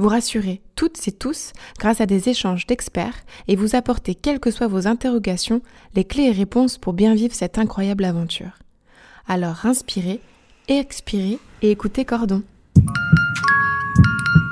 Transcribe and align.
Vous 0.00 0.08
rassurer 0.08 0.62
toutes 0.76 1.06
et 1.06 1.12
tous 1.12 1.52
grâce 1.78 2.00
à 2.00 2.06
des 2.06 2.30
échanges 2.30 2.66
d'experts 2.66 3.20
et 3.48 3.56
vous 3.56 3.76
apporter, 3.76 4.14
quelles 4.14 4.40
que 4.40 4.50
soient 4.50 4.66
vos 4.66 4.86
interrogations, 4.86 5.60
les 5.94 6.04
clés 6.04 6.24
et 6.24 6.32
réponses 6.32 6.78
pour 6.78 6.94
bien 6.94 7.14
vivre 7.14 7.34
cette 7.34 7.58
incroyable 7.58 8.04
aventure. 8.04 8.58
Alors 9.28 9.66
inspirez, 9.66 10.20
expirez 10.68 11.38
et 11.60 11.70
écoutez 11.70 12.06
Cordon. 12.06 12.42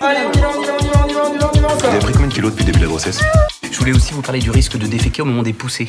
Allez, 0.00 0.20
on 0.24 0.32
y 0.32 0.40
va, 0.40 0.50
on 0.56 0.62
y 0.62 0.66
va, 0.66 0.76
on 0.78 0.86
y 0.86 0.86
va, 0.86 1.00
on 1.04 1.08
y 1.08 1.12
va, 1.14 1.24
on 1.24 1.34
y 1.34 1.38
va, 1.38 1.50
on 1.52 1.54
y 1.54 1.60
va, 1.60 1.74
Vous 1.74 1.86
avez 1.86 1.98
pris 1.98 2.12
combien 2.12 2.28
de 2.28 2.32
kilos 2.32 2.52
depuis 2.52 2.64
le 2.64 2.72
début 2.72 2.78
de 2.78 2.84
la 2.84 2.90
grossesse? 2.90 3.20
Je 3.70 3.78
voulais 3.78 3.92
aussi 3.92 4.12
vous 4.12 4.22
parler 4.22 4.38
du 4.38 4.52
risque 4.52 4.78
de 4.78 4.86
déféquer 4.86 5.22
au 5.22 5.24
moment 5.24 5.42
des 5.42 5.52
poussées. 5.52 5.88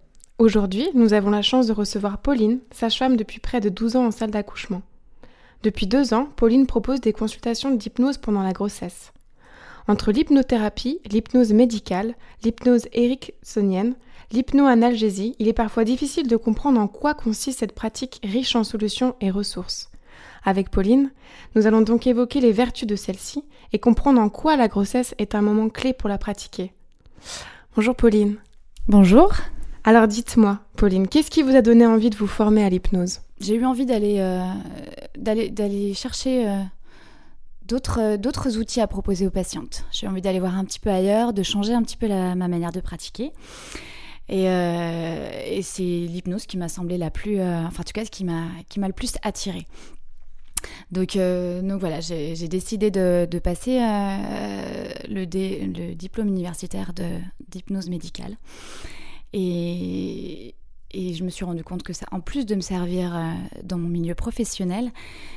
Aujourd'hui, 0.41 0.89
nous 0.95 1.13
avons 1.13 1.29
la 1.29 1.43
chance 1.43 1.67
de 1.67 1.71
recevoir 1.71 2.17
Pauline, 2.17 2.61
sage-femme 2.71 3.15
depuis 3.15 3.39
près 3.39 3.59
de 3.59 3.69
12 3.69 3.95
ans 3.95 4.07
en 4.07 4.09
salle 4.09 4.31
d'accouchement. 4.31 4.81
Depuis 5.61 5.85
deux 5.85 6.15
ans, 6.15 6.29
Pauline 6.35 6.65
propose 6.65 6.99
des 6.99 7.13
consultations 7.13 7.69
d'hypnose 7.69 8.17
pendant 8.17 8.41
la 8.41 8.51
grossesse. 8.51 9.13
Entre 9.87 10.11
l'hypnothérapie, 10.11 10.99
l'hypnose 11.11 11.53
médicale, 11.53 12.15
l'hypnose 12.43 12.87
ericksonienne, 12.91 13.93
l'hypnoanalgésie, 14.31 15.35
il 15.37 15.47
est 15.47 15.53
parfois 15.53 15.83
difficile 15.83 16.27
de 16.27 16.37
comprendre 16.37 16.81
en 16.81 16.87
quoi 16.87 17.13
consiste 17.13 17.59
cette 17.59 17.75
pratique 17.75 18.19
riche 18.23 18.55
en 18.55 18.63
solutions 18.63 19.13
et 19.21 19.29
ressources. 19.29 19.91
Avec 20.43 20.71
Pauline, 20.71 21.11
nous 21.53 21.67
allons 21.67 21.81
donc 21.81 22.07
évoquer 22.07 22.41
les 22.41 22.51
vertus 22.51 22.87
de 22.87 22.95
celle-ci 22.95 23.43
et 23.73 23.77
comprendre 23.77 24.19
en 24.19 24.29
quoi 24.29 24.55
la 24.55 24.69
grossesse 24.69 25.13
est 25.19 25.35
un 25.35 25.43
moment 25.43 25.69
clé 25.69 25.93
pour 25.93 26.09
la 26.09 26.17
pratiquer. 26.17 26.73
Bonjour 27.75 27.95
Pauline. 27.95 28.37
Bonjour. 28.87 29.33
Alors 29.83 30.07
dites-moi, 30.07 30.59
Pauline, 30.75 31.07
qu'est-ce 31.07 31.31
qui 31.31 31.41
vous 31.41 31.55
a 31.55 31.61
donné 31.61 31.85
envie 31.85 32.09
de 32.11 32.15
vous 32.15 32.27
former 32.27 32.63
à 32.63 32.69
l'hypnose? 32.69 33.21
J'ai 33.39 33.55
eu 33.55 33.65
envie 33.65 33.87
d'aller 33.87 34.19
euh, 34.19 35.93
chercher 35.95 36.47
euh, 36.47 36.61
d'autres 37.65 37.99
euh, 37.99 38.17
d'autres 38.17 38.57
outils 38.57 38.79
à 38.79 38.85
proposer 38.87 39.25
aux 39.25 39.31
patientes. 39.31 39.85
J'ai 39.91 40.07
envie 40.07 40.21
d'aller 40.21 40.39
voir 40.39 40.55
un 40.55 40.65
petit 40.65 40.79
peu 40.79 40.91
ailleurs, 40.91 41.33
de 41.33 41.41
changer 41.41 41.73
un 41.73 41.81
petit 41.81 41.97
peu 41.97 42.05
la- 42.07 42.35
ma 42.35 42.47
manière 42.47 42.71
de 42.71 42.79
pratiquer. 42.79 43.31
Et, 44.29 44.45
c'est 45.63 45.81
l'hypnose 45.81 46.45
qui 46.45 46.57
m'a 46.57 46.69
semblé 46.69 46.97
la 46.97 47.09
plus, 47.11 47.41
enfin 47.41 47.81
en 47.81 47.83
tout 47.83 47.91
cas, 47.93 48.05
qui 48.05 48.23
m'a 48.23 48.45
qui 48.69 48.79
m'a 48.79 48.87
le 48.87 48.93
plus 48.93 49.15
attirée. 49.23 49.65
Donc, 50.91 51.17
donc 51.17 51.79
voilà, 51.81 51.99
j'ai 51.99 52.47
décidé 52.47 52.91
de, 52.91 53.27
de 53.29 53.39
passer 53.39 53.79
le, 55.09 55.25
le 55.25 55.93
diplôme 55.95 56.29
universitaire 56.29 56.93
d'hypnose 57.49 57.89
médicale. 57.89 58.37
Et, 59.33 60.55
je 60.93 61.23
me 61.23 61.29
suis 61.29 61.45
rendu 61.45 61.63
compte 61.63 61.83
que 61.83 61.93
ça, 61.93 62.05
en 62.11 62.19
plus 62.19 62.45
de 62.45 62.53
me 62.53 62.59
servir 62.59 63.15
euh, 63.15 63.31
dans 63.63 63.77
mon 63.77 63.87
milieu 63.87 64.13
professionnel, 64.13 64.91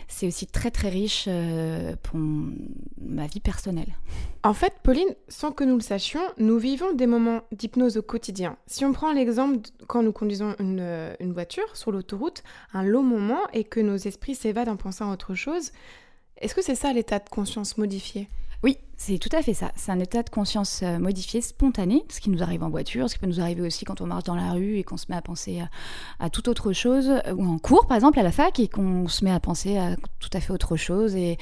c'est 0.09 0.27
aussi 0.27 0.49
très 0.49 0.73
très 0.73 0.89
riche 0.89 1.27
euh, 1.29 1.95
pour 2.03 2.19
ma 2.19 3.27
vie 3.29 3.39
personnelle. 3.39 3.95
En 4.43 4.53
fait, 4.53 4.75
Pauline, 4.83 5.15
sans 5.29 5.53
que 5.53 5.63
nous 5.63 5.77
le 5.77 5.81
sachions, 5.81 6.23
nous 6.39 6.59
vivons 6.59 6.93
des 6.93 7.07
moments 7.07 7.43
d'hypnose 7.53 7.97
au 7.97 8.03
quotidien. 8.03 8.57
Si 8.67 8.85
on 8.85 8.93
prend 8.93 9.13
l'exemple 9.13 9.69
quand 9.87 10.03
nous 10.03 10.13
conduisons 10.13 10.57
euh, 10.61 11.15
une 11.21 11.33
voiture 11.33 11.77
sur 11.77 11.93
l'autoroute, 11.93 12.43
un 12.73 12.83
long 12.83 13.05
moment 13.05 13.43
et 13.53 13.63
que 13.63 13.79
nos 13.79 13.97
esprits 13.97 14.35
s'évadent 14.35 14.69
en 14.69 14.77
pensant 14.77 15.11
à 15.11 15.13
autre 15.13 15.37
chose, 15.37 15.71
est-ce 16.39 16.57
que 16.57 16.63
c'est 16.63 16.75
ça 16.75 16.93
l'état 16.93 17.21
de 17.21 17.29
conscience 17.29 17.79
modifié? 17.79 18.29
Oui, 18.65 18.79
c'est 18.97 19.19
tout 19.19 19.29
à 19.37 19.43
fait 19.43 19.53
ça. 19.53 19.71
C'est 19.77 19.93
un 19.93 20.01
état 20.01 20.23
de 20.23 20.31
conscience 20.31 20.81
euh, 20.83 20.99
modifié, 20.99 21.43
spontané, 21.43 22.03
ce 22.09 22.19
qui 22.19 22.31
nous 22.31 22.43
arrive 22.43 22.63
en 22.63 22.71
voiture, 22.71 23.11
ce 23.11 23.15
qui 23.15 23.21
peut 23.21 23.27
nous 23.27 23.41
arriver 23.41 23.61
aussi 23.61 23.85
quand 23.85 24.01
on 24.01 24.07
marche 24.07 24.25
dans 24.25 24.35
la 24.35 24.53
rue 24.53 24.79
et 24.79 24.85
qu'on 24.85 24.97
se 24.97 25.05
met 25.11 25.17
à 25.17 25.21
penser 25.21 25.61
à, 25.61 25.69
à 26.19 26.31
toute 26.31 26.49
autre 26.49 26.73
chose, 26.73 27.11
euh, 27.11 27.35
ou 27.35 27.45
en 27.47 27.59
cours 27.59 27.87
par 27.87 27.97
exemple 27.99 28.19
à 28.19 28.23
la 28.23 28.33
fac 28.33 28.59
et 28.59 28.69
qu'on 28.69 29.07
se 29.07 29.23
met 29.23 29.31
à 29.31 29.39
penser 29.39 29.77
à 29.77 29.97
tout 30.19 30.31
à 30.33 30.41
fait 30.41 30.51
autre 30.51 30.77
chose 30.77 31.15
et, 31.15 31.37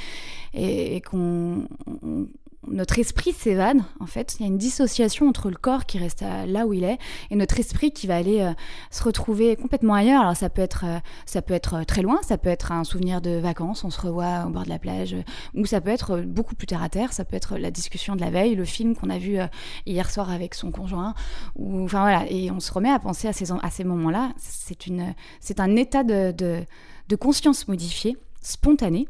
qu'on 1.09 1.69
on- 1.87 2.27
notre 2.69 2.99
esprit 2.99 3.33
s'évade 3.33 3.79
en 4.01 4.07
fait. 4.07 4.37
Il 4.39 4.43
y 4.43 4.45
a 4.45 4.49
une 4.49 4.59
dissociation 4.59 5.29
entre 5.29 5.51
le 5.51 5.57
corps 5.57 5.87
qui 5.87 5.99
reste 5.99 6.23
à- 6.23 6.47
là 6.47 6.67
où 6.67 6.73
il 6.73 6.85
est 6.85 6.99
et 7.31 7.37
notre 7.37 7.59
esprit 7.59 7.93
qui 7.93 8.07
va 8.07 8.17
aller 8.17 8.41
euh, 8.41 8.53
se 8.91 9.03
retrouver 9.03 9.57
complètement 9.57 9.95
ailleurs. 9.95 10.23
Alors 10.23 10.37
ça 10.37 10.49
peut 10.49 10.63
être 10.63 10.85
euh, 10.87 10.99
ça 11.27 11.43
peut 11.43 11.55
être 11.55 11.85
très 11.85 12.03
loin, 12.03 12.21
ça 12.23 12.39
peut 12.39 12.49
être 12.49 12.73
un 12.73 12.85
souvenir 12.85 13.21
de 13.21 13.39
vacances, 13.39 13.85
on 13.85 13.91
se 13.91 14.01
revoit 14.01 14.45
au 14.47 14.51
bord 14.51 14.65
de 14.65 14.69
la 14.69 14.79
plage, 14.79 15.15
euh, 15.15 15.23
ou 15.55 15.67
ça 15.67 15.81
peut 15.81 15.91
être 15.91 16.13
euh, 16.13 16.23
beaucoup 16.23 16.55
plus 16.55 16.67
terre 16.67 16.83
à 16.83 16.89
terre, 16.89 17.13
ça 17.13 17.25
peut 17.25 17.37
être 17.37 17.57
la 17.57 17.71
discussion 17.71 18.17
de 18.17 18.21
la 18.21 18.31
veille, 18.31 18.55
le 18.55 18.65
film 18.65 18.95
qu'on 18.95 19.11
a 19.11 19.19
vu 19.19 19.39
euh, 19.39 19.47
hier 19.87 20.11
soir 20.11 20.31
avec 20.31 20.55
son 20.55 20.71
conjoint, 20.71 21.15
enfin 21.59 22.01
voilà, 22.03 22.31
et 22.31 22.51
on 22.51 22.61
se 22.61 22.73
remet 22.73 22.91
à 22.91 22.99
penser 22.99 23.29
à 23.29 23.33
ces, 23.33 23.85
moments-là. 23.85 24.33
C'est 24.39 25.61
un 25.61 25.77
état 25.77 26.05
de, 26.05 26.33
de, 26.33 27.17
conscience 27.17 27.69
modifié, 27.69 28.17
spontané, 28.41 29.07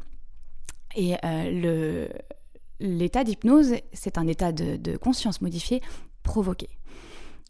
et 0.95 1.15
euh, 1.23 1.49
le, 1.51 2.09
l'état 2.83 3.23
d'hypnose, 3.23 3.73
c'est 3.93 4.17
un 4.19 4.27
état 4.27 4.51
de, 4.51 4.75
de 4.75 4.97
conscience 4.97 5.41
modifié 5.41 5.81
provoqué. 6.21 6.67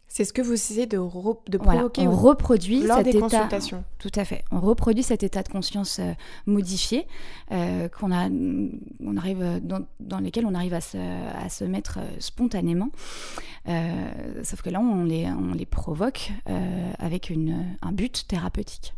C'est 0.06 0.24
ce 0.24 0.32
que 0.32 0.42
vous 0.42 0.52
essayez 0.52 0.86
de, 0.86 0.96
re- 0.96 1.38
de 1.48 1.58
Voilà, 1.58 1.80
provoquer 1.80 2.06
on 2.06 2.14
reproduit 2.14 2.82
lors 2.84 2.98
cet 2.98 3.06
des 3.06 3.10
état. 3.16 3.20
consultations. 3.20 3.82
Tout 3.98 4.12
à 4.14 4.24
fait. 4.24 4.44
On 4.52 4.60
reproduit 4.60 5.02
cet 5.02 5.24
état 5.24 5.42
de 5.42 5.48
conscience 5.48 5.98
euh, 5.98 6.12
modifié 6.46 7.08
euh, 7.50 7.88
qu'on 7.88 8.12
a, 8.12 8.28
on 8.30 9.16
arrive 9.16 9.42
euh, 9.42 9.58
dans, 9.60 9.84
dans 9.98 10.20
lesquels 10.20 10.46
on 10.46 10.54
arrive 10.54 10.74
à 10.74 10.80
se, 10.80 10.98
à 10.98 11.48
se 11.48 11.64
mettre 11.64 11.98
euh, 11.98 12.06
spontanément. 12.20 12.90
Sauf 14.44 14.62
que 14.62 14.70
là, 14.70 14.78
on 14.78 15.02
les, 15.04 15.26
on 15.26 15.52
les 15.54 15.66
provoque 15.66 16.30
avec 16.98 17.30
une, 17.30 17.76
un 17.82 17.92
but 17.92 18.26
thérapeutique. 18.28 18.94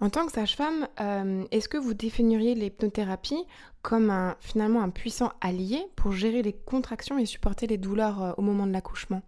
En 0.00 0.10
tant 0.10 0.26
que 0.26 0.32
sage-femme, 0.32 0.88
euh, 1.00 1.44
est-ce 1.50 1.68
que 1.68 1.76
vous 1.76 1.94
définiriez 1.94 2.54
l'hypnothérapie 2.54 3.44
comme 3.82 4.10
un, 4.10 4.36
finalement 4.40 4.82
un 4.82 4.90
puissant 4.90 5.32
allié 5.40 5.84
pour 5.96 6.12
gérer 6.12 6.42
les 6.42 6.52
contractions 6.52 7.18
et 7.18 7.26
supporter 7.26 7.66
les 7.66 7.78
douleurs 7.78 8.22
euh, 8.22 8.32
au 8.36 8.42
moment 8.42 8.66
de 8.66 8.72
l'accouchement? 8.72 9.22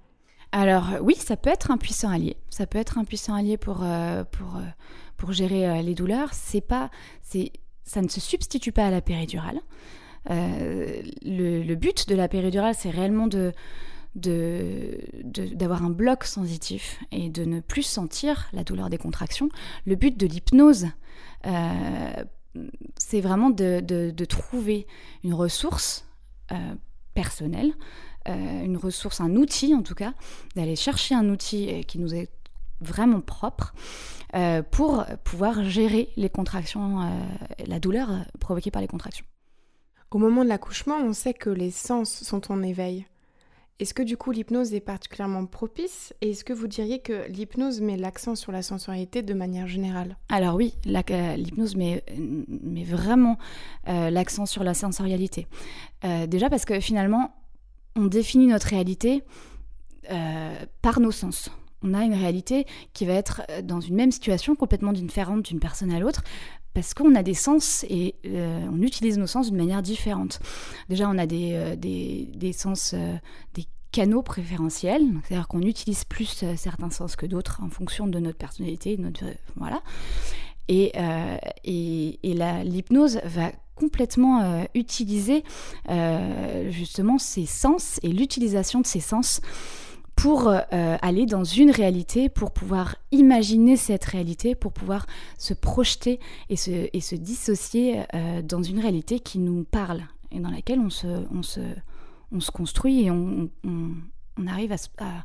Alors 0.52 0.92
euh, 0.92 0.98
oui, 1.00 1.14
ça 1.14 1.36
peut 1.36 1.50
être 1.50 1.70
un 1.70 1.78
puissant 1.78 2.10
allié. 2.10 2.36
Ça 2.50 2.66
peut 2.66 2.78
être 2.78 2.98
un 2.98 3.04
puissant 3.04 3.34
allié 3.34 3.56
pour, 3.56 3.84
pour, 4.30 4.60
pour 5.16 5.32
gérer 5.32 5.82
les 5.82 5.94
douleurs. 5.94 6.32
C'est 6.32 6.60
pas, 6.60 6.90
c'est, 7.22 7.52
ça 7.84 8.02
ne 8.02 8.08
se 8.08 8.20
substitue 8.20 8.72
pas 8.72 8.86
à 8.86 8.90
la 8.90 9.00
péridurale. 9.00 9.60
Le, 10.30 11.62
le 11.62 11.74
but 11.74 12.08
de 12.08 12.14
la 12.14 12.28
péridurale, 12.28 12.74
c'est 12.74 12.90
réellement 12.90 13.26
de 13.26 13.52
de- 14.14 14.98
de- 15.22 15.54
d'avoir 15.54 15.84
un 15.84 15.90
bloc 15.90 16.24
sensitif 16.24 17.00
et 17.10 17.30
de 17.30 17.44
ne 17.44 17.60
plus 17.60 17.82
sentir 17.82 18.48
la 18.52 18.64
douleur 18.64 18.90
des 18.90 18.98
contractions. 18.98 19.48
Le 19.86 19.96
but 19.96 20.16
de 20.16 20.26
l'hypnose, 20.26 20.86
euh, 21.46 22.24
c'est 22.96 23.20
vraiment 23.20 23.50
de, 23.50 23.80
de- 23.80 24.10
de 24.10 24.24
trouver 24.24 24.86
une 25.24 25.34
ressource 25.34 26.06
euh, 26.52 26.74
personnelle, 27.14 27.72
euh, 28.28 28.64
une 28.64 28.76
ressource, 28.76 29.20
un 29.20 29.34
outil 29.36 29.74
en 29.74 29.82
tout 29.82 29.94
cas, 29.94 30.14
d'aller 30.54 30.76
chercher 30.76 31.14
un 31.14 31.28
outil 31.28 31.84
qui 31.86 31.98
nous 31.98 32.14
est 32.14 32.28
vraiment 32.80 33.20
propre 33.20 33.74
pour 34.72 35.04
pouvoir 35.22 35.62
gérer 35.62 36.08
les 36.16 36.28
contractions, 36.28 37.08
la 37.64 37.78
douleur 37.78 38.10
provoquée 38.40 38.72
par 38.72 38.82
les 38.82 38.88
contractions. 38.88 39.24
Au 40.10 40.18
moment 40.18 40.42
de 40.42 40.48
l'accouchement, 40.48 40.96
on 40.96 41.12
sait 41.12 41.34
que 41.34 41.50
les 41.50 41.70
sens 41.70 42.22
sont 42.24 42.50
en 42.50 42.60
éveil. 42.62 43.06
Est-ce 43.80 43.92
que 43.92 44.04
du 44.04 44.16
coup 44.16 44.30
l'hypnose 44.30 44.72
est 44.72 44.80
particulièrement 44.80 45.46
propice 45.46 46.14
et 46.20 46.30
est-ce 46.30 46.44
que 46.44 46.52
vous 46.52 46.68
diriez 46.68 47.00
que 47.00 47.26
l'hypnose 47.28 47.80
met 47.80 47.96
l'accent 47.96 48.36
sur 48.36 48.52
la 48.52 48.62
sensorialité 48.62 49.22
de 49.22 49.34
manière 49.34 49.66
générale? 49.66 50.16
Alors 50.28 50.54
oui, 50.54 50.74
euh, 50.86 51.36
l'hypnose 51.36 51.74
met, 51.74 52.04
met 52.16 52.84
vraiment 52.84 53.36
euh, 53.88 54.10
l'accent 54.10 54.46
sur 54.46 54.62
la 54.62 54.74
sensorialité. 54.74 55.48
Euh, 56.04 56.28
déjà 56.28 56.48
parce 56.50 56.64
que 56.64 56.78
finalement, 56.78 57.34
on 57.96 58.06
définit 58.06 58.46
notre 58.46 58.68
réalité 58.68 59.22
par 60.82 61.00
nos 61.00 61.10
sens 61.10 61.50
on 61.84 61.94
a 61.94 62.02
une 62.02 62.14
réalité 62.14 62.66
qui 62.94 63.04
va 63.04 63.12
être 63.12 63.42
euh, 63.50 63.62
dans 63.62 63.80
une 63.80 63.94
même 63.94 64.10
situation 64.10 64.56
complètement 64.56 64.92
différente 64.92 65.42
d'une 65.42 65.60
personne 65.60 65.92
à 65.92 66.00
l'autre 66.00 66.24
parce 66.72 66.92
qu'on 66.94 67.14
a 67.14 67.22
des 67.22 67.34
sens 67.34 67.84
et 67.88 68.16
euh, 68.26 68.66
on 68.72 68.82
utilise 68.82 69.16
nos 69.16 69.28
sens 69.28 69.46
d'une 69.46 69.58
manière 69.58 69.82
différente. 69.82 70.40
Déjà, 70.88 71.08
on 71.08 71.18
a 71.18 71.26
des, 71.26 71.52
euh, 71.52 71.76
des, 71.76 72.52
sens, 72.52 72.96
des 73.54 73.66
canaux 73.92 74.22
préférentiels, 74.22 75.04
c'est-à-dire 75.22 75.46
qu'on 75.46 75.62
utilise 75.62 76.02
plus 76.04 76.44
certains 76.56 76.90
sens 76.90 77.14
que 77.14 77.26
d'autres 77.26 77.60
en 77.62 77.70
fonction 77.70 78.08
de 78.08 78.18
notre 78.18 78.38
personnalité, 78.38 78.96
notre, 78.96 79.24
voilà. 79.54 79.82
Et, 80.66 80.92
et, 81.64 82.18
et 82.22 82.34
l'hypnose 82.64 83.20
va 83.22 83.52
complètement 83.76 84.64
utiliser 84.74 85.44
justement 86.70 87.18
ces 87.18 87.46
sens 87.46 88.00
et 88.02 88.08
l'utilisation 88.08 88.80
de 88.80 88.86
ces 88.86 89.00
sens 89.00 89.42
pour 90.16 90.48
euh, 90.48 90.60
aller 90.72 91.26
dans 91.26 91.44
une 91.44 91.70
réalité, 91.70 92.28
pour 92.28 92.52
pouvoir 92.52 92.96
imaginer 93.10 93.76
cette 93.76 94.04
réalité, 94.04 94.54
pour 94.54 94.72
pouvoir 94.72 95.06
se 95.38 95.54
projeter 95.54 96.20
et 96.48 96.56
se, 96.56 96.88
et 96.92 97.00
se 97.00 97.14
dissocier 97.14 98.02
euh, 98.14 98.42
dans 98.42 98.62
une 98.62 98.80
réalité 98.80 99.20
qui 99.20 99.38
nous 99.38 99.64
parle 99.64 100.02
et 100.30 100.40
dans 100.40 100.50
laquelle 100.50 100.80
on 100.80 100.90
se, 100.90 101.26
on 101.32 101.42
se, 101.42 101.60
on 102.32 102.40
se 102.40 102.50
construit 102.50 103.04
et 103.04 103.10
on, 103.10 103.50
on, 103.64 104.46
arrive 104.46 104.72
à, 104.72 105.24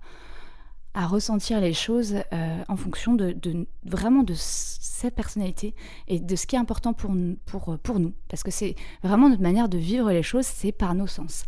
à, 0.94 1.08
ressentir 1.08 1.60
les 1.62 1.74
choses 1.74 2.16
euh, 2.34 2.64
en 2.68 2.76
fonction 2.76 3.14
de, 3.14 3.32
de, 3.32 3.68
vraiment 3.86 4.24
de 4.24 4.34
cette 4.36 5.16
personnalité 5.16 5.76
et 6.08 6.20
de 6.20 6.36
ce 6.36 6.46
qui 6.46 6.56
est 6.56 6.60
important 6.60 6.94
pour, 6.94 7.12
pour, 7.46 7.78
pour 7.80 8.00
nous. 8.00 8.14
Parce 8.28 8.44
que 8.44 8.52
c'est 8.52 8.76
vraiment 9.04 9.30
notre 9.30 9.42
manière 9.42 9.70
de 9.70 9.78
vivre 9.78 10.12
les 10.12 10.24
choses, 10.24 10.46
c'est 10.46 10.72
par 10.72 10.94
nos 10.94 11.08
sens. 11.08 11.46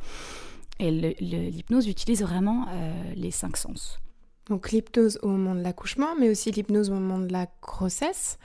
Et 0.82 0.90
l'hypnose 0.90 1.88
utilise 1.88 2.24
vraiment 2.24 2.66
euh, 2.70 3.14
les 3.16 3.30
cinq 3.30 3.56
sens. 3.56 4.00
Donc 4.48 4.72
l'hypnose 4.72 5.20
au 5.22 5.28
moment 5.28 5.54
de 5.54 5.62
l'accouchement, 5.62 6.16
mais 6.20 6.30
aussi 6.30 6.52
l'hypnose 6.52 6.90
au 6.90 6.96
moment 6.96 7.20
de 7.20 7.32
la 7.32 7.46
grossesse. 7.62 8.40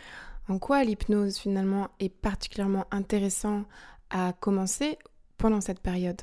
En 0.49 0.59
quoi 0.59 0.85
l'hypnose 0.85 1.39
finalement 1.39 1.89
est 1.99 2.11
particulièrement 2.11 2.85
intéressant 2.91 3.65
à 4.11 4.35
commencer 4.39 4.99
pendant 5.39 5.63
cette 5.63 5.81
période? 5.81 6.21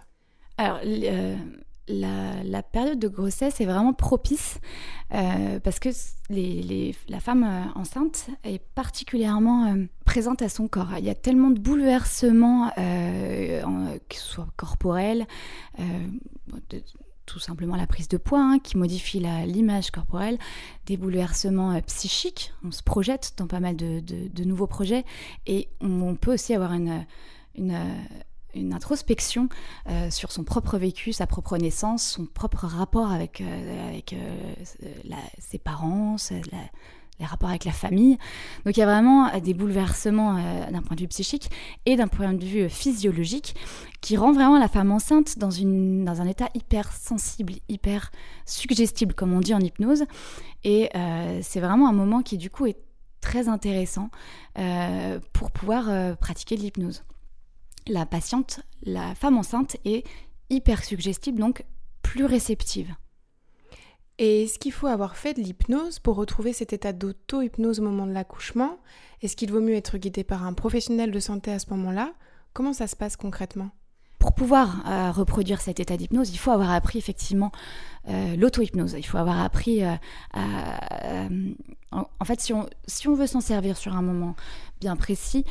Alors, 0.58 0.80
euh, 0.86 1.36
la, 1.88 2.64
période 2.64 3.00
de 3.00 3.08
grossesse 3.08 3.60
est 3.62 3.66
vraiment 3.66 3.94
propice 3.94 4.60
euh, 5.14 5.60
parce 5.60 5.80
que 5.80 5.90
la 7.10 7.20
femme 7.20 7.44
euh, 7.44 7.80
enceinte 7.80 8.28
est 8.44 8.62
particulièrement 8.74 9.66
euh, 9.66 9.86
présente 10.06 10.42
à 10.42 10.50
son 10.50 10.68
corps. 10.68 10.90
Il 10.98 11.06
y 11.06 11.10
a 11.10 11.16
tellement 11.16 11.50
de 11.50 11.60
bouleversements, 11.60 12.70
que 12.76 14.16
ce 14.16 14.22
soit 14.22 14.48
corporels, 14.56 15.26
tout 17.26 17.40
simplement 17.40 17.76
la 17.76 17.88
prise 17.88 18.08
de 18.10 18.18
poids 18.18 18.42
hein, 18.42 18.60
qui 18.60 18.78
modifie 18.78 19.20
l'image 19.20 19.92
corporelle, 19.92 20.38
des 20.86 20.98
bouleversements 20.98 21.80
psychiques. 21.82 22.54
On 22.64 22.72
se 22.72 22.84
projette 22.84 23.34
dans 23.38 23.48
pas 23.48 23.60
mal 23.60 23.76
de, 23.76 24.44
nouveaux 24.44 24.68
projets 24.68 25.06
et 25.48 25.70
on, 25.82 26.16
peut 26.16 26.34
aussi 26.34 26.54
avoir 26.54 26.74
une 26.74 27.06
une 27.56 27.78
introspection 28.56 29.50
euh, 29.90 30.10
sur 30.10 30.32
son 30.32 30.44
propre 30.44 30.78
vécu, 30.78 31.14
sa 31.14 31.28
propre 31.28 31.58
naissance, 31.58 32.04
son 32.04 32.26
propre 32.26 32.66
rapport 32.66 33.12
avec, 33.12 33.42
euh, 33.42 34.00
euh, 34.14 35.16
ses 35.40 35.58
parents, 35.58 36.16
les 37.20 37.26
rapports 37.26 37.50
avec 37.50 37.66
la 37.66 37.72
famille. 37.72 38.18
Donc 38.66 38.76
il 38.78 38.80
y 38.80 38.84
a 38.84 38.86
vraiment 38.86 39.30
des 39.40 39.54
bouleversements 39.54 40.34
d'un 40.72 40.82
point 40.82 40.96
de 40.96 41.02
vue 41.02 41.08
psychique 41.08 41.50
et 41.86 41.96
d'un 41.96 42.08
point 42.08 42.34
de 42.34 42.44
vue 42.44 42.70
physiologique 42.70 43.56
qui 44.02 44.18
rend 44.18 44.34
vraiment 44.34 44.58
la 44.58 44.68
femme 44.68 44.92
enceinte 44.92 45.38
dans, 45.38 45.52
une, 45.52 46.04
dans 46.04 46.22
un 46.22 46.28
état 46.28 46.50
hyper 46.56 46.92
sensible, 46.92 47.54
hyper 47.70 48.12
suggestible, 48.46 49.14
comme 49.14 49.32
on 49.34 49.40
dit 49.40 49.54
en 49.54 49.60
hypnose. 49.60 50.06
Et 50.64 50.90
c'est 51.42 51.60
vraiment 51.60 51.88
un 51.88 51.94
moment 51.94 52.24
qui 52.24 52.38
du 52.38 52.50
coup 52.50 52.66
est 52.66 52.78
très 53.22 53.48
intéressant 53.48 54.10
pour 55.34 55.52
pouvoir 55.52 56.18
pratiquer 56.18 56.58
de 56.58 56.62
l'hypnose 56.62 57.04
la 57.88 58.06
patiente, 58.06 58.62
la 58.84 59.16
femme 59.16 59.38
enceinte 59.38 59.78
est 59.86 60.06
hyper 60.50 60.84
suggestible, 60.84 61.40
donc 61.40 61.66
plus 62.02 62.26
réceptive. 62.26 62.94
Et 64.20 64.44
est-ce 64.44 64.60
qu'il 64.60 64.72
faut 64.72 64.88
avoir 64.88 65.18
fait 65.18 65.34
de 65.34 65.42
l'hypnose 65.42 66.00
pour 66.00 66.16
retrouver 66.16 66.54
cet 66.54 66.72
état 66.72 66.94
d'auto-hypnose 66.94 67.80
au 67.80 67.84
moment 67.84 68.06
de 68.06 68.12
l'accouchement? 68.12 68.78
Est-ce 69.22 69.36
qu'il 69.36 69.52
vaut 69.52 69.62
mieux 69.62 69.76
être 69.76 69.98
guidé 69.98 70.24
par 70.24 70.44
un 70.46 70.54
professionnel 70.54 71.12
de 71.12 71.20
santé 71.20 71.52
à 71.52 71.60
ce 71.60 71.70
moment-là? 71.72 72.14
Comment 72.54 72.74
ça 72.74 72.88
se 72.88 72.96
passe 72.96 73.18
concrètement? 73.18 73.72
Pour 74.24 74.32
pouvoir 74.32 74.86
euh, 74.88 75.12
reproduire 75.12 75.60
cet 75.60 75.82
état 75.82 75.98
d'hypnose, 75.98 76.30
il 76.30 76.38
faut 76.38 76.52
avoir 76.52 76.72
appris 76.72 76.98
effectivement 76.98 77.52
euh, 78.08 78.38
l'auto-hypnose. 78.38 78.96
Il 78.98 79.06
faut 79.06 79.18
avoir 79.18 79.42
appris 79.42 79.84
euh, 79.84 79.96
à... 80.32 81.28
En, 81.92 82.24
fait, 82.24 82.40
si 82.40 82.54
on, 82.54 83.16
veut 83.16 83.28
s'en 83.28 83.42
servir 83.42 83.76
sur 83.76 83.98
un 83.98 84.02
moment 84.02 84.38
bien 84.80 84.96
précis, 84.96 85.44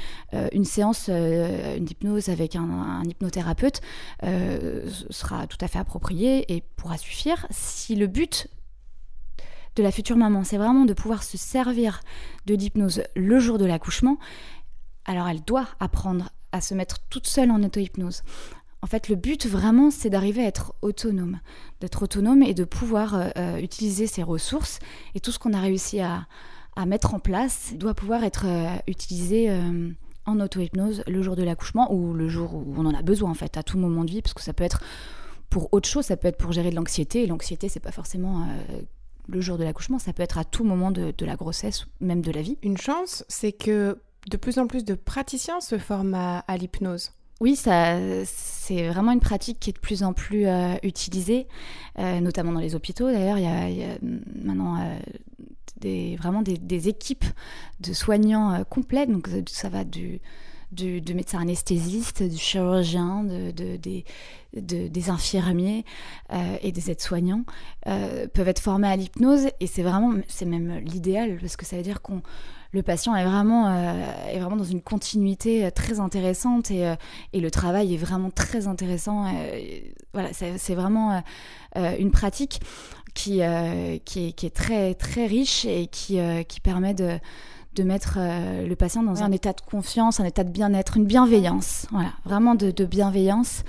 une 0.53 0.65
séance 0.65 1.09
d'hypnose 1.09 2.31
avec 2.31 2.57
un, 2.57 2.65
un 2.65 3.05
hypnothérapeute 3.05 3.81
sera 5.11 5.47
tout 5.47 5.59
à 5.61 5.69
fait 5.69 5.79
appropriée 5.79 6.53
et 6.53 6.63
pourra 6.77 6.97
suffire. 6.97 7.47
Si 7.51 7.95
le 7.95 8.09
but 8.09 8.49
de 9.77 9.83
la 9.85 9.93
future 9.93 10.17
maman, 10.17 10.43
c'est 10.43 10.57
vraiment 10.57 10.85
de 10.85 10.95
pouvoir 10.95 11.23
se 11.23 11.37
servir 11.37 12.01
de 12.47 12.55
l'hypnose 12.55 13.03
le 13.15 13.39
jour 13.39 13.59
de 13.59 13.67
l'accouchement, 13.67 14.19
alors 15.05 15.29
elle 15.29 15.43
doit 15.43 15.69
apprendre 15.79 16.31
à 16.53 16.61
se 16.61 16.75
mettre 16.75 16.99
toute 17.09 17.27
seule 17.27 17.51
en 17.51 17.63
auto-hypnose. 17.63 18.23
En 18.83 18.89
fait, 18.89 19.09
le 19.09 19.15
but 19.15 19.47
vraiment, 19.47 19.93
c'est 19.93 20.11
d'arriver 20.11 20.43
à 20.43 20.49
être 20.49 20.75
autonome, 20.83 21.39
d'être 21.81 22.03
autonome 22.03 22.43
et 22.43 22.53
de 22.53 22.65
pouvoir 22.65 23.15
euh, 23.15 23.29
euh, 23.37 23.57
utiliser 23.59 24.09
ses 24.09 24.25
ressources 24.25 24.81
et 25.15 25.21
tout 25.21 25.31
ce 25.31 25.39
qu'on 25.39 25.53
a 25.53 25.61
réussi 25.61 26.01
à, 26.01 26.27
mettre 26.87 27.15
en 27.15 27.21
place 27.21 27.75
doit 27.77 27.95
pouvoir 27.95 28.25
être 28.25 28.47
euh, 28.47 28.77
utilisé 28.89 29.55
en 30.25 30.41
auto-hypnose 30.41 31.05
le 31.07 31.23
jour 31.23 31.37
de 31.37 31.43
l'accouchement 31.43 31.93
ou 31.93 32.15
le 32.15 32.29
jour 32.29 32.55
où 32.55 32.75
on 32.77 32.87
en 32.87 32.95
a 32.95 33.03
besoin 33.03 33.31
en 33.31 33.35
fait, 33.35 33.57
à 33.57 33.63
tout 33.63 33.79
moment 33.79 34.05
de 34.05 34.11
vie, 34.11 34.23
parce 34.23 34.33
que 34.33 34.43
ça 34.43 34.55
peut 34.55 34.65
être 34.65 34.83
pour 35.51 35.73
autre 35.75 35.89
chose, 35.89 36.07
ça 36.07 36.17
peut 36.17 36.29
être 36.29 36.39
pour 36.39 36.51
gérer 36.51 36.71
de 36.71 36.77
l'anxiété 36.77 37.23
et 37.23 37.27
l'anxiété, 37.27 37.69
c'est 37.69 37.79
pas 37.79 37.93
forcément 37.93 38.49
le 39.29 39.41
jour 39.43 39.59
de 39.59 39.65
l'accouchement, 39.65 39.99
ça 39.99 40.15
peut 40.15 40.23
être 40.23 40.39
à 40.39 40.45
tout 40.45 40.65
moment 40.65 40.91
de, 40.91 41.15
la 41.21 41.37
grossesse, 41.37 41.87
même 42.01 42.23
de 42.23 42.33
la 42.33 42.41
vie. 42.41 42.57
Une 42.63 42.79
chance, 42.79 43.23
c'est 43.29 43.53
que 43.53 43.99
de 44.31 44.37
plus 44.39 44.59
en 44.59 44.67
plus 44.67 44.85
de 44.85 44.95
praticiens 44.95 45.61
se 45.61 45.79
forment 45.79 46.15
à 46.15 46.57
l'hypnose. 46.57 47.13
Oui, 47.43 47.57
ça, 47.57 47.97
c'est 48.25 48.87
vraiment 48.87 49.11
une 49.11 49.19
pratique 49.19 49.59
qui 49.59 49.71
est 49.71 49.73
de 49.73 49.81
plus 49.81 50.05
en 50.05 50.13
plus 50.13 50.47
euh, 50.47 50.77
utilisée, 50.85 51.49
euh, 51.99 52.21
notamment 52.21 52.53
dans 52.53 52.61
les 52.61 52.77
hôpitaux. 52.77 53.11
D'ailleurs, 53.11 53.37
il, 53.37 53.79
y 53.79 53.83
a, 53.83 53.99
maintenant 54.01 54.81
euh, 54.81 54.97
des, 55.81 56.15
vraiment 56.15 56.43
des, 56.43 56.89
équipes 56.89 57.25
de 57.81 57.93
soignants 57.93 58.63
complètes. 58.71 59.11
Donc, 59.11 59.29
ça 59.49 59.69
va 59.69 59.83
du, 59.83 60.21
du, 60.73 61.03
médecin 61.15 61.41
anesthésiste, 61.41 62.23
du 62.23 62.37
chirurgien, 62.37 63.25
de, 63.25 63.77
des, 63.77 64.05
des, 64.55 65.11
infirmiers 65.11 65.85
et 66.63 66.73
des 66.73 66.91
aides-soignants 66.91 67.45
peuvent 67.85 68.49
être 68.49 68.61
formés 68.61 68.89
à 68.89 68.97
l'hypnose. 68.97 69.49
Et 69.61 69.67
c'est 69.67 69.83
vraiment, 69.83 70.15
c'est 70.29 70.47
même 70.47 70.79
l'idéal 70.79 71.39
parce 71.41 71.57
que 71.57 71.65
ça 71.65 71.77
veut 71.77 71.83
dire 71.83 72.03
qu'on 72.03 72.23
le 72.73 72.83
patient 72.83 73.15
est 73.15 73.25
vraiment, 73.25 73.69
euh, 73.69 74.29
est 74.29 74.39
vraiment 74.39 74.57
dans 74.57 74.65
une 74.65 74.81
continuité 74.81 75.67
euh, 75.67 75.71
très 75.71 76.01
intéressante 76.01 76.71
et, 76.71 76.87
euh, 76.87 76.97
et 77.33 77.41
le 77.41 77.51
travail 77.51 77.95
est 77.95 77.99
vraiment 77.99 78.31
très 78.31 78.67
intéressant. 78.67 79.27
voilà, 80.15 80.31
c'est 80.33 80.75
vraiment 80.75 81.23
une 81.99 82.11
pratique 82.11 82.61
qui, 83.15 83.41
qui, 83.41 83.41
est, 83.41 84.35
qui, 84.35 84.47
est, 84.47 84.55
très, 84.55 84.95
très 84.95 85.27
riche 85.27 85.65
et 85.65 85.87
qui, 85.87 86.19
qui 86.49 86.61
permet 86.61 86.95
de 86.95 87.19
de 87.75 87.83
mettre 87.83 88.19
le 88.19 88.75
patient 88.75 89.03
dans 89.03 89.23
un 89.23 89.33
état 89.33 89.53
de 89.53 89.61
confiance, 89.61 90.21
un 90.21 90.25
état 90.25 90.45
de 90.45 90.51
bien-être, 90.51 90.97
une 90.97 91.07
bienveillance, 91.07 91.87
voilà, 91.91 92.13
vraiment 92.25 92.55
de, 92.55 92.71
de 92.71 92.85
bienveillance. 92.85 93.65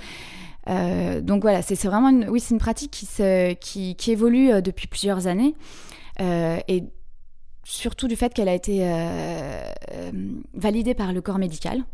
donc 0.66 1.42
voilà, 1.42 1.62
c'est 1.62 1.82
vraiment 1.84 2.10
une, 2.10 2.28
oui, 2.28 2.40
c'est 2.40 2.54
une 2.54 2.60
pratique 2.60 2.90
qui, 2.90 3.06
se, 3.06 3.54
qui, 3.54 3.96
qui 3.96 4.12
évolue 4.12 4.62
depuis 4.62 4.88
plusieurs 4.88 5.26
années 5.26 5.54
et 6.20 6.84
surtout 7.64 8.08
du 8.08 8.16
fait 8.16 8.32
qu'elle 8.32 8.48
a 8.48 8.54
été 8.54 8.80
euh, 8.82 9.64
euh, 9.92 10.12
validée 10.52 10.94
par 10.94 11.12
le 11.12 11.20
corps 11.20 11.38
médical. 11.38 11.84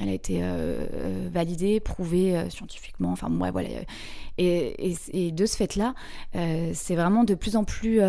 Elle 0.00 0.08
a 0.08 0.12
été 0.14 0.38
euh, 0.40 1.28
validée, 1.30 1.78
prouvée 1.78 2.48
scientifiquement. 2.48 3.12
Enfin, 3.12 3.30
ouais, 3.30 3.50
voilà. 3.50 3.68
Et, 4.38 5.32
de 5.32 5.46
ce 5.46 5.54
fait-là, 5.54 5.94
c'est 6.72 6.94
vraiment 6.94 7.24
de 7.24 7.34
plus 7.34 7.56
en 7.56 7.64
plus 7.64 8.00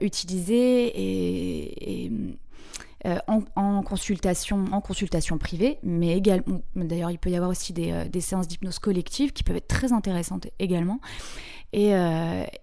utilisé 0.00 0.92
et, 0.96 2.10
en, 3.26 3.82
consultation, 3.82 4.64
en 4.72 4.80
consultation 4.80 5.38
privée, 5.38 5.78
mais 5.82 6.16
également, 6.16 6.60
d'ailleurs, 6.74 7.10
il 7.10 7.18
peut 7.18 7.30
y 7.30 7.36
avoir 7.36 7.50
aussi 7.50 7.72
des, 7.72 8.08
des 8.08 8.20
séances 8.20 8.48
d'hypnose 8.48 8.78
collective 8.78 9.32
qui 9.32 9.42
peuvent 9.42 9.56
être 9.56 9.68
très 9.68 9.92
intéressantes 9.92 10.48
également. 10.58 11.00
Et, 11.72 11.92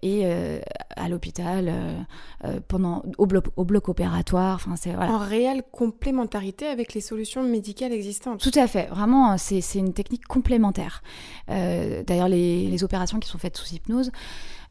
et 0.02 0.60
à 0.96 1.08
l'hôpital, 1.08 1.68
euh, 1.68 2.00
euh, 2.44 2.60
pendant 2.66 3.02
au 3.18 3.26
bloc, 3.26 3.46
au 3.56 3.64
bloc 3.64 3.88
opératoire. 3.88 4.56
Enfin, 4.56 4.76
c'est 4.76 4.92
voilà. 4.92 5.12
En 5.12 5.18
réelle 5.18 5.62
complémentarité 5.70 6.66
avec 6.66 6.94
les 6.94 7.00
solutions 7.00 7.42
médicales 7.42 7.92
existantes. 7.92 8.40
Tout 8.40 8.58
à 8.58 8.66
fait, 8.66 8.86
vraiment, 8.88 9.36
c'est 9.38 9.60
une 9.74 9.92
technique 9.92 10.26
complémentaire. 10.26 11.02
Euh, 11.50 12.02
D'ailleurs, 12.04 12.28
les, 12.28 12.68
les 12.68 12.84
opérations 12.84 13.20
qui 13.20 13.28
sont 13.28 13.38
faites 13.38 13.56
sous 13.56 13.74
hypnose, 13.74 14.10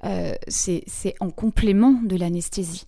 euh, 0.05 0.33
c'est 0.47 1.15
en 1.19 1.29
complément 1.29 1.93
de 2.03 2.15
l'anesthésie. 2.15 2.85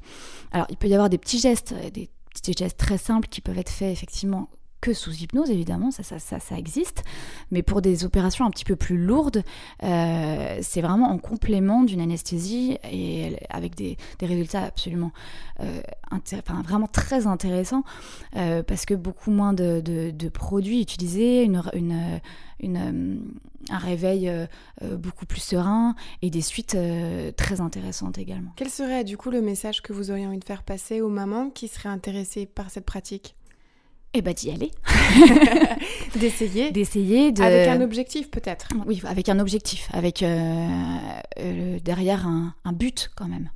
Alors, 0.52 0.68
il 0.70 0.78
peut 0.78 0.88
y 0.88 0.94
avoir 0.94 1.10
des 1.10 1.18
petits 1.18 1.40
gestes, 1.40 1.74
euh, 1.74 1.90
des 1.90 2.10
petits 2.42 2.54
gestes 2.58 2.78
très 2.78 2.98
simples 2.98 3.28
qui 3.28 3.42
peuvent 3.42 3.58
être 3.58 3.70
faits 3.72 3.92
effectivement 3.92 4.50
sous 4.94 5.14
hypnose, 5.14 5.50
évidemment, 5.50 5.92
ça, 5.92 6.04
ça, 6.04 6.20
ça, 6.20 6.40
ça 6.40 6.58
existe. 6.58 7.04
Mais 7.52 7.64
pour 7.64 7.82
des 7.82 8.06
opérations 8.06 8.46
un 8.46 8.52
petit 8.52 8.66
peu 8.66 8.76
plus 8.76 8.98
lourdes, 8.98 9.44
euh, 9.84 10.58
c'est 10.62 10.82
vraiment 10.82 11.10
en 11.10 11.18
complément 11.18 11.84
d'une 11.84 12.02
anesthésie 12.02 12.78
et 12.92 13.38
avec 13.50 13.76
des, 13.76 13.98
résultats 14.22 14.64
absolument, 14.64 15.12
euh, 15.62 15.82
vraiment 16.64 16.88
très 16.88 17.28
intéressants 17.28 17.84
euh, 18.36 18.64
parce 18.64 18.86
que 18.86 18.94
beaucoup 18.94 19.32
moins 19.32 19.54
de, 19.54 20.30
produits 20.30 20.82
utilisés, 20.82 21.50
un 23.70 23.78
réveil 23.78 24.32
beaucoup 24.82 25.26
plus 25.26 25.40
serein 25.42 25.96
et 26.22 26.30
des 26.30 26.42
suites 26.42 26.78
très 27.38 27.62
intéressantes 27.62 28.18
également. 28.18 28.52
Quel 28.56 28.70
serait 28.70 29.04
du 29.04 29.18
coup 29.18 29.30
le 29.30 29.42
message 29.42 29.82
que 29.82 29.94
vous 29.94 30.12
auriez 30.12 30.28
envie 30.28 30.40
de 30.40 30.46
faire 30.46 30.64
passer 30.64 31.02
aux 31.02 31.10
mamans 31.10 31.50
qui 31.50 31.68
seraient 31.68 31.90
intéressées 31.90 32.46
par 32.46 32.70
cette 32.70 32.86
pratique? 32.86 33.36
Et 34.16 34.22
bah 34.22 34.32
d'y 34.32 34.50
aller, 34.50 34.72
D'essayer 36.16 36.72
d'essayer 36.72 37.34
de... 37.34 37.44
avec 37.44 37.68
un 37.68 37.82
objectif 37.82 38.32
peut-être. 38.32 38.70
Oui, 38.88 39.02
avec 39.04 39.28
un 39.28 39.40
objectif, 39.40 39.90
avec 39.92 40.24
euh, 40.24 40.68
euh, 41.40 41.80
derrière 41.84 42.26
un, 42.26 42.56
un 42.64 42.72
but 42.72 43.12
quand 43.18 43.28
même. 43.28 43.50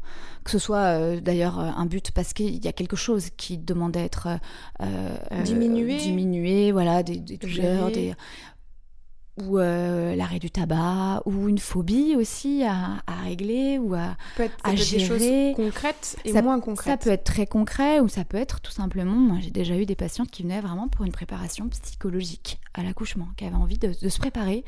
Que 0.43 0.51
ce 0.51 0.59
soit 0.59 0.99
euh, 0.99 1.21
d'ailleurs 1.21 1.59
un 1.59 1.85
but 1.85 2.11
parce 2.11 2.33
qu'il 2.33 2.61
y 2.63 2.67
a 2.67 2.73
quelque 2.73 2.97
chose 2.97 3.29
qui 3.37 3.57
demande 3.57 3.95
à 3.95 4.01
être 4.01 4.27
Diminué. 5.45 5.95
diminué, 5.95 6.73
voilà, 6.73 7.03
des, 7.03 7.19
des 7.19 7.37
douleurs, 7.37 7.89
des, 7.89 8.13
ou 9.45 9.59
euh, 9.59 10.15
l'arrêt 10.15 10.39
du 10.39 10.49
tabac, 10.51 11.21
ou 11.25 11.47
une 11.49 11.57
phobie 11.59 12.15
aussi 12.15 12.63
à, 12.63 13.01
à 13.07 13.15
régler, 13.23 13.77
ou 13.79 13.93
à, 13.93 14.15
Peut 14.35 14.43
être, 14.43 14.53
ça 14.63 14.71
peut 14.71 14.77
être 14.77 14.91
des 14.91 14.99
choses 14.99 15.55
concrètes 15.55 16.17
et 16.25 16.33
Ça- 16.33 16.41
moins 16.41 16.57
ça 16.57 16.61
concrètes. 16.65 17.01
peut 17.03 17.09
être 17.11 17.23
très 17.23 17.45
concret 17.47 17.99
ou 17.99 18.07
ça 18.07 18.23
peut 18.25 18.37
être 18.37 18.59
tout 18.61 18.71
simplement, 18.71 19.15
moi 19.15 19.37
j'ai 19.41 19.51
déjà 19.51 19.75
eu 19.77 19.85
des 19.85 19.95
patientes 19.95 20.29
qui 20.31 20.43
venaient 20.43 20.61
vraiment 20.61 20.87
pour 20.87 21.05
une 21.05 21.11
préparation 21.11 21.67
psychologique 21.69 22.59
à 22.73 22.83
l'accouchement, 22.83 23.27
qui 23.35 23.45
avaient 23.45 23.55
envie 23.55 23.77
de, 23.77 23.93
se 23.93 24.19
préparer 24.19 24.63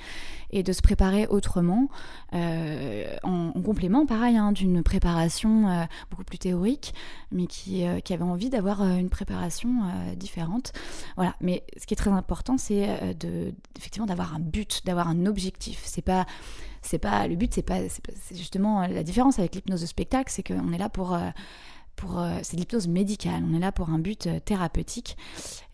et 0.49 0.63
de 0.63 0.73
se 0.73 0.81
préparer 0.81 1.27
autrement, 1.27 1.89
euh, 2.33 3.15
en, 3.23 3.51
en 3.55 3.61
complément 3.61 4.05
pareil 4.05 4.37
hein, 4.37 4.51
d'une 4.51 4.81
préparation 4.83 5.69
euh, 5.69 5.83
beaucoup 6.09 6.23
plus 6.23 6.39
théorique, 6.39 6.93
mais 7.31 7.45
qui, 7.45 7.85
euh, 7.85 7.99
qui 7.99 8.13
avaient 8.13 8.23
envie 8.23 8.49
d'avoir 8.49 8.81
une 8.83 9.09
préparation 9.09 9.71
différente. 10.15 10.73
Voilà, 11.15 11.35
mais 11.41 11.63
ce 11.77 11.85
qui 11.85 11.93
est 11.93 11.97
très 11.97 12.09
important, 12.09 12.57
c'est 12.57 13.15
de, 13.15 13.53
effectivement 13.77 14.07
d'avoir 14.07 14.35
un 14.35 14.39
but, 14.39 14.81
d'avoir 14.85 15.07
un 15.07 15.25
objectif. 15.25 15.81
C'est 15.85 16.01
pas 16.01 16.25
c'est 16.83 16.97
pas 16.97 17.27
le 17.27 17.35
but 17.35 17.53
c'est 17.53 17.61
pas 17.61 17.77
c'est 17.89 18.35
justement 18.35 18.87
la 18.87 19.03
différence 19.03 19.37
avec 19.37 19.53
l'hypnose 19.53 19.81
de 19.81 19.85
spectacle 19.85 20.31
c'est 20.31 20.41
qu'on 20.41 20.73
est 20.73 20.79
là 20.79 20.89
pour 20.89 21.15
pour 21.95 22.19
euh, 22.19 22.39
c'est 22.43 22.55
de 22.55 22.61
l'hypnose 22.61 22.87
médicale. 22.87 23.43
On 23.49 23.53
est 23.55 23.59
là 23.59 23.71
pour 23.71 23.89
un 23.89 23.99
but 23.99 24.27
euh, 24.27 24.39
thérapeutique. 24.39 25.17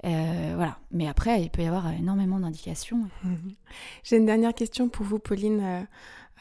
Euh, 0.05 0.53
voilà. 0.55 0.77
Mais 0.91 1.07
après 1.07 1.41
il 1.41 1.49
peut 1.49 1.61
y 1.61 1.67
avoir 1.67 1.91
énormément 1.93 2.39
d'indications. 2.39 3.07
Mhm. 3.23 3.53
J'ai 4.03 4.17
une 4.17 4.25
dernière 4.25 4.53
question 4.53 4.89
pour 4.89 5.05
vous, 5.05 5.19
Pauline. 5.19 5.61
Euh, 5.61 5.83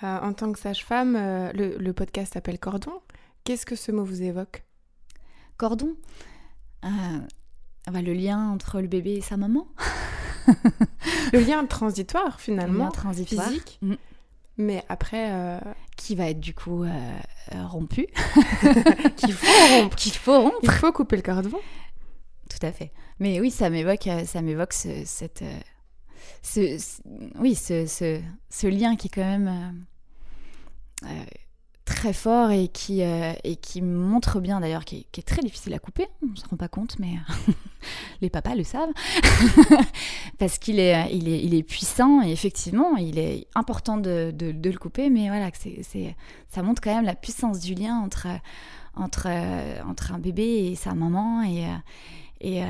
en 0.02 0.32
tant 0.34 0.52
que 0.52 0.58
sage-femme, 0.58 1.14
le, 1.14 1.78
le 1.78 1.92
podcast 1.94 2.34
s'appelle 2.34 2.58
Cordon. 2.58 2.92
Qu'est-ce 3.44 3.64
que 3.64 3.76
ce 3.76 3.92
mot 3.92 4.04
vous 4.04 4.22
évoque? 4.22 4.62
Cordon? 5.56 5.94
Euh, 6.84 6.88
bah, 7.90 8.02
le 8.02 8.12
lien 8.12 8.50
entre 8.50 8.80
le 8.82 8.88
bébé 8.88 9.14
et 9.14 9.20
sa 9.22 9.38
maman. 9.38 9.66
Le 11.32 11.40
lien 11.40 11.64
transitoire 11.64 12.34
le 12.36 12.42
finalement, 12.42 12.84
lien 12.84 12.90
transitoire. 12.90 13.48
Physique, 13.48 13.78
Mm. 13.82 13.94
Mais 14.58 14.82
après 14.88 15.30
euh, 15.32 15.58
qui 15.96 16.14
va 16.14 16.30
être 16.30 16.40
du 16.40 16.54
coup 16.54 16.84
euh, 16.84 16.88
euh, 17.54 17.66
rompu 17.66 18.06
qu'il 19.16 19.32
faut 19.32 19.46
rompre. 19.76 19.96
qu'il 19.96 20.12
faut 20.12 20.40
rompre 20.40 20.58
Il 20.62 20.70
faut 20.70 20.92
couper 20.92 21.16
le 21.16 21.22
cordon. 21.22 21.58
Tout 22.48 22.64
à 22.66 22.72
fait. 22.72 22.92
Mais 23.18 23.40
oui, 23.40 23.50
ça 23.50 23.70
m'évoque, 23.70 24.08
ça 24.24 24.40
m'évoque 24.42 24.72
ce, 24.72 25.04
cette, 25.04 25.42
ce, 26.42 26.78
ce- 26.78 27.02
oui, 27.38 27.54
ce, 27.54 27.86
ce, 27.86 28.20
ce 28.50 28.66
lien 28.66 28.96
qui 28.96 29.08
est 29.08 29.10
quand 29.10 29.22
même 29.22 29.84
euh, 31.04 31.08
très 31.86 32.12
fort 32.12 32.50
et 32.50 32.68
qui, 32.68 33.02
euh, 33.02 33.32
et 33.44 33.56
qui 33.56 33.80
montre 33.80 34.40
bien 34.40 34.60
d'ailleurs, 34.60 34.84
qui, 34.84 34.96
est- 34.98 35.06
qui 35.12 35.20
est 35.20 35.24
très 35.24 35.40
difficile 35.40 35.72
à 35.72 35.78
couper. 35.78 36.06
On 36.22 36.26
ne 36.32 36.36
se 36.36 36.46
rend 36.46 36.56
pas 36.58 36.68
compte, 36.68 36.98
mais 36.98 37.14
euh, 37.48 37.52
les 38.20 38.28
papas 38.28 38.54
le 38.56 38.64
savent. 38.64 38.90
Parce 40.38 40.58
qu'il 40.58 40.78
est, 40.78 40.94
euh, 40.94 41.08
il 41.12 41.28
est, 41.28 41.42
il 41.42 41.54
est 41.54 41.62
puissant 41.62 42.22
et 42.22 42.30
effectivement, 42.32 42.96
il 42.96 43.18
est 43.18 43.46
important 43.54 43.96
de, 43.96 44.32
de- 44.34 44.52
de 44.52 44.70
le 44.70 44.78
couper, 44.78 45.08
mais 45.10 45.28
voilà, 45.28 45.48
c'est, 45.54 46.14
ça 46.48 46.62
montre 46.62 46.82
quand 46.82 46.94
même 46.94 47.04
la 47.04 47.14
puissance 47.14 47.60
du 47.60 47.74
lien 47.74 47.98
entre, 48.00 48.26
entre, 48.94 49.28
entre 49.88 50.12
un 50.12 50.18
bébé 50.18 50.66
et 50.70 50.74
sa 50.74 50.92
maman 50.94 51.42
et, 51.42 51.66
et, 52.40 52.62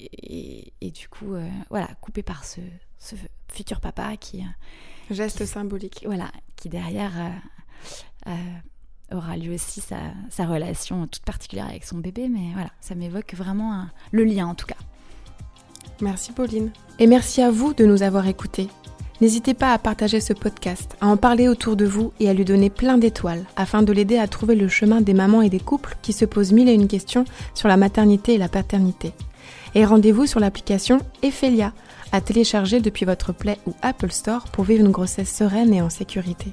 et, 0.00 0.72
et 0.80 0.90
du 0.90 1.08
coup, 1.08 1.34
euh, 1.34 1.48
voilà, 1.70 1.88
coupé 2.00 2.22
par 2.22 2.44
ce, 2.44 2.60
ce 2.98 3.14
futur 3.52 3.80
papa 3.80 4.16
qui, 4.16 4.42
Geste 5.10 5.44
symbolique. 5.46 6.02
voilà, 6.04 6.30
qui 6.56 6.68
derrière 6.68 7.12
euh, 7.16 7.28
aura 9.12 9.36
lui 9.36 9.54
aussi 9.54 9.80
sa, 9.80 10.46
relation 10.46 11.06
toute 11.06 11.24
particulière 11.24 11.68
avec 11.68 11.84
son 11.84 11.98
bébé, 11.98 12.28
mais 12.28 12.52
voilà, 12.54 12.70
ça 12.80 12.94
m'évoque 12.94 13.34
vraiment 13.34 13.86
le 14.10 14.24
lien 14.24 14.46
en 14.46 14.54
tout 14.54 14.66
cas. 14.66 14.76
Merci 16.00 16.32
Pauline. 16.32 16.70
Et 16.98 17.06
merci 17.06 17.40
à 17.40 17.50
vous 17.50 17.72
de 17.72 17.86
nous 17.86 18.02
avoir 18.02 18.26
écoutés. 18.26 18.68
N'hésitez 19.22 19.54
pas 19.54 19.72
à 19.72 19.78
partager 19.78 20.20
ce 20.20 20.34
podcast, 20.34 20.94
à 21.00 21.06
en 21.06 21.16
parler 21.16 21.48
autour 21.48 21.74
de 21.76 21.86
vous 21.86 22.12
et 22.20 22.28
à 22.28 22.34
lui 22.34 22.44
donner 22.44 22.68
plein 22.68 22.98
d'étoiles 22.98 23.46
afin 23.56 23.82
de 23.82 23.92
l'aider 23.92 24.18
à 24.18 24.28
trouver 24.28 24.54
le 24.56 24.68
chemin 24.68 25.00
des 25.00 25.14
mamans 25.14 25.40
et 25.40 25.48
des 25.48 25.60
couples 25.60 25.96
qui 26.02 26.12
se 26.12 26.26
posent 26.26 26.52
mille 26.52 26.68
et 26.68 26.74
une 26.74 26.88
questions 26.88 27.24
sur 27.54 27.68
la 27.68 27.78
maternité 27.78 28.34
et 28.34 28.38
la 28.38 28.48
paternité. 28.48 29.14
Et 29.74 29.86
rendez-vous 29.86 30.26
sur 30.26 30.38
l'application 30.38 30.98
Ephelia 31.22 31.72
à 32.12 32.20
télécharger 32.20 32.80
depuis 32.80 33.06
votre 33.06 33.32
Play 33.32 33.58
ou 33.66 33.74
Apple 33.80 34.12
Store 34.12 34.44
pour 34.52 34.64
vivre 34.64 34.84
une 34.84 34.92
grossesse 34.92 35.34
sereine 35.34 35.72
et 35.72 35.80
en 35.80 35.90
sécurité. 35.90 36.52